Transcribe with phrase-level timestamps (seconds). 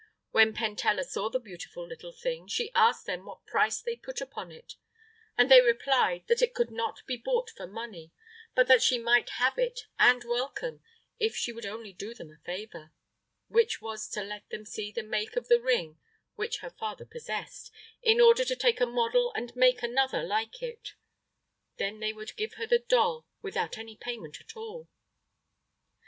[0.31, 4.51] When Pentella saw the beautiful little thing, she asked them what price they put upon
[4.51, 4.73] it,
[5.37, 8.11] and they replied that it could not be bought for money,
[8.55, 10.81] but that she might have it and welcome
[11.19, 12.91] if she would only do them a favor,
[13.47, 15.99] which was to let them see the make of the ring
[16.33, 17.71] which her father possessed,
[18.01, 20.95] in order to take a model and make another like it;
[21.77, 24.89] then they would give her the doll without any payment at all.